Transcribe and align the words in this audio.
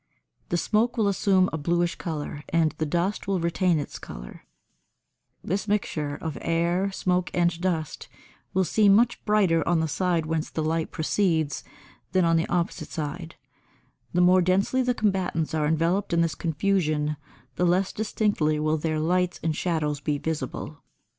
The 0.49 0.57
smoke 0.57 0.97
will 0.97 1.07
assume 1.07 1.47
a 1.53 1.59
bluish 1.59 1.93
colour, 1.93 2.43
and 2.49 2.73
the 2.79 2.87
dust 2.87 3.27
will 3.27 3.39
retain 3.39 3.77
its 3.77 3.99
colour: 3.99 4.47
this 5.43 5.67
mixture 5.67 6.15
of 6.15 6.39
air, 6.41 6.91
smoke 6.91 7.29
and 7.35 7.61
dust 7.61 8.07
will 8.51 8.63
seem 8.63 8.95
much 8.95 9.23
brighter 9.25 9.61
on 9.67 9.79
the 9.79 9.87
side 9.87 10.25
whence 10.25 10.49
the 10.49 10.63
light 10.63 10.89
proceeds 10.89 11.63
than 12.13 12.25
on 12.25 12.35
the 12.35 12.49
opposite 12.49 12.89
side; 12.89 13.35
the 14.11 14.21
more 14.21 14.41
densely 14.41 14.81
the 14.81 14.95
combatants 14.95 15.53
are 15.53 15.67
enveloped 15.67 16.13
in 16.13 16.21
this 16.21 16.33
confusion 16.33 17.15
the 17.55 17.65
less 17.67 17.93
distinctly 17.93 18.59
will 18.59 18.77
their 18.77 18.99
lights 18.99 19.39
and 19.43 19.55
shadows 19.55 19.99
be 19.99 20.17
visible. 20.17 20.81